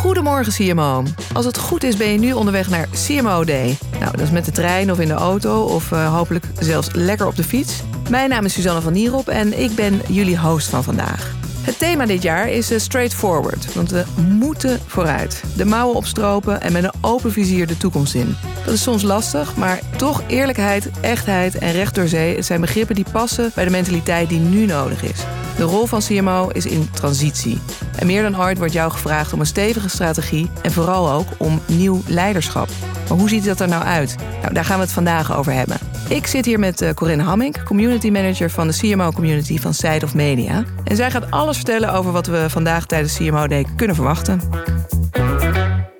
[0.00, 1.02] Goedemorgen CMO.
[1.32, 3.78] Als het goed is ben je nu onderweg naar CMO Day.
[3.98, 7.26] Nou, dat is met de trein of in de auto of uh, hopelijk zelfs lekker
[7.26, 7.82] op de fiets.
[8.10, 11.39] Mijn naam is Suzanne van Nierop en ik ben jullie host van vandaag.
[11.70, 15.42] Het thema dit jaar is uh, straightforward, want we moeten vooruit.
[15.56, 18.36] De mouwen opstropen en met een open vizier de toekomst in.
[18.64, 23.04] Dat is soms lastig, maar toch eerlijkheid, echtheid en recht door zee zijn begrippen die
[23.12, 25.24] passen bij de mentaliteit die nu nodig is.
[25.56, 27.60] De rol van CMO is in transitie.
[27.96, 31.60] En meer dan ooit wordt jou gevraagd om een stevige strategie en vooral ook om
[31.66, 32.68] nieuw leiderschap.
[33.10, 34.16] Maar hoe ziet dat er nou uit?
[34.40, 35.76] Nou, daar gaan we het vandaag over hebben.
[36.08, 40.04] Ik zit hier met uh, Corinne Hamming, community manager van de CMO community van Side
[40.04, 40.64] of Media.
[40.84, 44.40] En zij gaat alles vertellen over wat we vandaag tijdens CMO Day kunnen verwachten.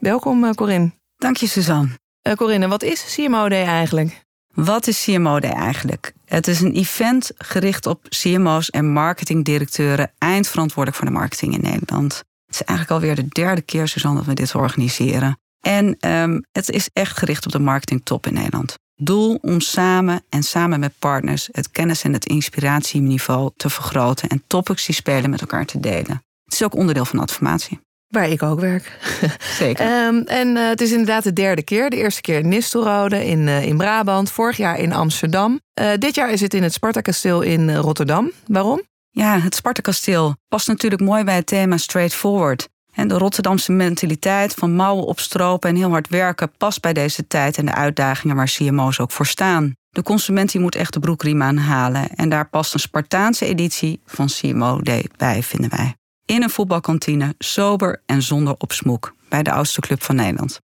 [0.00, 0.92] Welkom, uh, Corinne.
[1.16, 1.88] Dank je, Suzanne.
[2.28, 4.24] Uh, Corinne, wat is CMO Day eigenlijk?
[4.54, 6.12] Wat is CMO Day eigenlijk?
[6.24, 12.14] Het is een event gericht op CMO's en marketingdirecteuren, eindverantwoordelijk voor de marketing in Nederland.
[12.46, 15.38] Het is eigenlijk alweer de derde keer, Suzanne, dat we dit organiseren.
[15.64, 18.74] En um, het is echt gericht op de marketingtop in Nederland.
[18.96, 24.42] Doel om samen en samen met partners het kennis- en het inspiratieniveau te vergroten en
[24.46, 26.22] topics die spelen met elkaar te delen.
[26.44, 27.80] Het is ook onderdeel van adformatie.
[28.08, 28.98] Waar ik ook werk.
[29.38, 30.06] Zeker.
[30.06, 31.90] um, en uh, het is inderdaad de derde keer.
[31.90, 34.30] De eerste keer in Nistelrode in, uh, in Brabant.
[34.30, 35.60] Vorig jaar in Amsterdam.
[35.80, 38.30] Uh, dit jaar is het in het Spartakasteel in Rotterdam.
[38.46, 38.82] Waarom?
[39.10, 42.68] Ja, het Spartakasteel past natuurlijk mooi bij het thema straightforward.
[42.94, 47.58] En de Rotterdamse mentaliteit van mouwen opstropen en heel hard werken past bij deze tijd
[47.58, 49.72] en de uitdagingen waar CMO's ook voor staan.
[49.90, 54.26] De consument die moet echt de broekriem aanhalen en daar past een Spartaanse editie van
[54.26, 54.80] CMO
[55.16, 55.94] bij, vinden wij.
[56.26, 60.60] In een voetbalkantine, sober en zonder opsmoek, bij de oudste club van Nederland.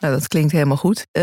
[0.00, 0.98] Nou, dat klinkt helemaal goed.
[0.98, 1.22] Uh,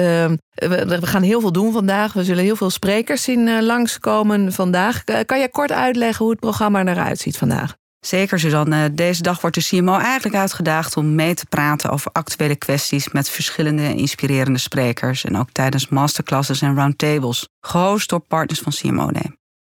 [0.54, 2.14] we, gaan heel veel doen vandaag.
[2.14, 5.04] We zullen heel veel sprekers zien uh, langskomen vandaag.
[5.04, 7.76] kan jij kort uitleggen hoe het programma eruit ziet vandaag?
[8.06, 8.94] Zeker, Suzanne.
[8.94, 13.30] Deze dag wordt de CMO eigenlijk uitgedaagd om mee te praten over actuele kwesties met
[13.30, 15.24] verschillende inspirerende sprekers.
[15.24, 19.10] En ook tijdens masterclasses en roundtables, gehost door partners van CMO.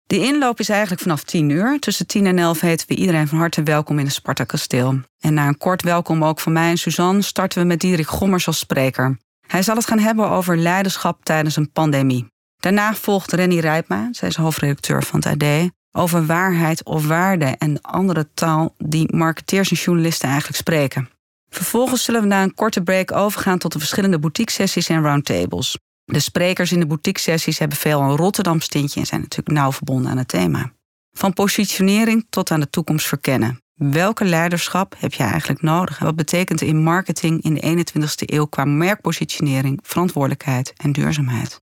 [0.08, 1.80] De inloop is eigenlijk vanaf 10 uur.
[1.80, 5.00] Tussen 10 en 11 heten we iedereen van harte welkom in het Sparta Kasteel.
[5.20, 8.48] En na een kort welkom ook van mij en Suzanne starten we met Dierik Gommers
[8.48, 9.18] als spreker.
[9.48, 12.28] Hij zal het gaan hebben over leiderschap tijdens een pandemie.
[12.58, 17.82] Daarna volgt Renny Rijpma, zij is hoofdredacteur van het AD, over waarheid of waarde en
[17.82, 21.10] andere taal die marketeers en journalisten eigenlijk spreken.
[21.50, 25.78] Vervolgens zullen we na een korte break overgaan tot de verschillende boutique-sessies en roundtables.
[26.06, 30.12] De sprekers in de boutique-sessies hebben veel een Rotterdam stintje en zijn natuurlijk nauw verbonden
[30.12, 30.72] aan het thema.
[31.12, 33.60] Van positionering tot aan de toekomst verkennen.
[33.74, 36.00] Welke leiderschap heb je eigenlijk nodig?
[36.00, 41.60] wat betekent in marketing in de 21ste eeuw qua merkpositionering, verantwoordelijkheid en duurzaamheid?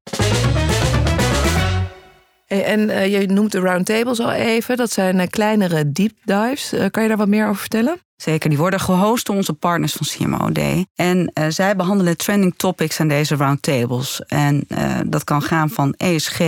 [2.61, 4.77] En uh, je noemt de roundtables al even.
[4.77, 6.73] Dat zijn uh, kleinere deep dives.
[6.73, 7.97] Uh, kan je daar wat meer over vertellen?
[8.15, 10.85] Zeker, die worden gehost door onze partners van CMO Day.
[10.95, 14.21] En zij behandelen trending topics aan deze roundtables.
[14.27, 14.67] En
[15.05, 16.39] dat kan gaan van ESG,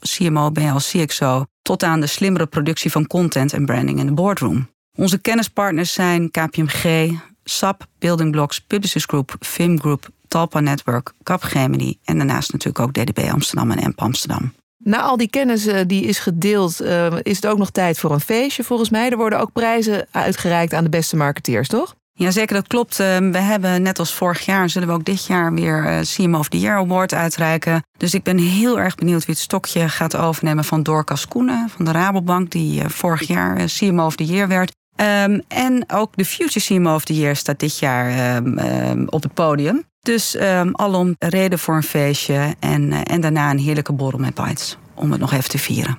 [0.00, 1.44] CMO, BL, CXO...
[1.62, 4.68] tot aan de slimmere productie van content en branding in de boardroom.
[4.96, 7.10] Onze kennispartners zijn KPMG,
[7.44, 10.08] SAP, Building Blocks, Publicis Group, FIM Group...
[10.28, 14.52] Talpa Network, Capgemini en daarnaast natuurlijk ook DDB Amsterdam en EMP Amsterdam.
[14.86, 18.12] Na al die kennis uh, die is gedeeld, uh, is het ook nog tijd voor
[18.12, 19.10] een feestje volgens mij.
[19.10, 21.94] Er worden ook prijzen uitgereikt aan de beste marketeers, toch?
[22.12, 23.00] Ja, zeker, dat klopt.
[23.00, 26.48] Uh, we hebben net als vorig jaar, zullen we ook dit jaar weer CMO of
[26.48, 27.82] the Year Award uitreiken.
[27.96, 31.84] Dus ik ben heel erg benieuwd wie het stokje gaat overnemen van Dorcas Koenen van
[31.84, 34.72] de Rabobank, die vorig jaar CMO of the Year werd.
[34.96, 39.22] Um, en ook de Future CMO of the Year staat dit jaar um, um, op
[39.22, 39.84] het podium.
[40.06, 44.34] Dus um, alom reden voor een feestje en, uh, en daarna een heerlijke borrel met
[44.34, 44.78] bites.
[44.94, 45.98] Om het nog even te vieren.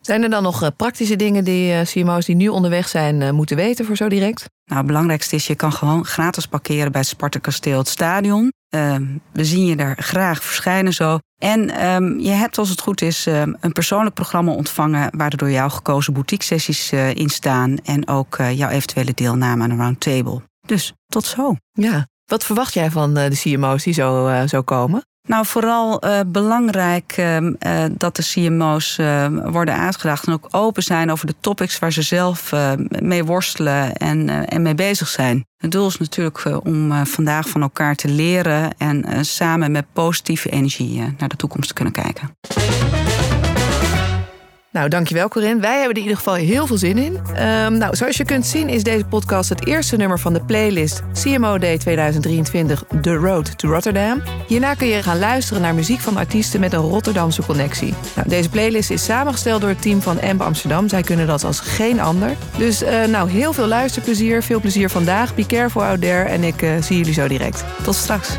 [0.00, 3.56] Zijn er dan nog uh, praktische dingen die uh, CMO's die nu onderweg zijn moeten
[3.56, 4.44] weten voor zo direct?
[4.64, 8.52] Nou, het belangrijkste is, je kan gewoon gratis parkeren bij het Sparta Kasteel, het stadion.
[8.68, 11.18] Ehm, we zien je daar graag verschijnen zo.
[11.38, 15.16] En um, je hebt, als het goed is, um, een persoonlijk programma ontvangen...
[15.16, 17.76] waar er door jou gekozen boutique-sessies uh, in staan...
[17.84, 20.42] en ook uh, jouw eventuele deelname aan een roundtable.
[20.66, 21.56] Dus tot zo.
[21.72, 25.04] Ja, wat verwacht jij van uh, de CMO's die zo, zo komen?
[25.28, 28.96] Nou, vooral uh, belangrijk uh, dat de CMO's
[29.44, 32.52] worden uitgedaagd en ook open zijn over de topics waar ze zelf
[32.88, 35.46] mee worstelen en, en mee bezig zijn.
[35.56, 41.14] Het doel is natuurlijk om vandaag van elkaar te leren en samen met positieve energie
[41.18, 42.30] naar de toekomst te kunnen kijken.
[44.74, 45.60] Nou, dankjewel Corinne.
[45.60, 47.20] Wij hebben er in ieder geval heel veel zin in.
[47.34, 51.02] Ehm, nou, zoals je kunt zien is deze podcast het eerste nummer van de playlist
[51.22, 54.22] CMO Day 2023 The Road to Rotterdam.
[54.46, 57.94] Hierna kun je gaan luisteren naar muziek van artiesten met een Rotterdamse connectie.
[58.14, 60.88] Nou, deze playlist is samengesteld door het team van Amp Amsterdam.
[60.88, 62.30] Zij kunnen dat als geen ander.
[62.58, 65.34] Dus uh, nou, heel veel luisterplezier, veel plezier vandaag.
[65.34, 67.64] Be careful out there en ik uh, zie jullie zo direct.
[67.82, 68.36] Tot straks.